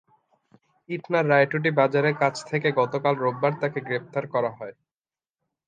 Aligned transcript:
ইটনার 0.89 1.25
রায়টুটি 1.29 1.69
বাজারের 1.79 2.15
কাছ 2.17 2.35
থেকে 2.49 2.67
গতকাল 2.79 3.13
রোববার 3.15 3.53
তাঁকে 3.61 3.79
গ্রেপ্তার 3.81 4.23
করা 4.33 4.51
হয়। 4.57 4.75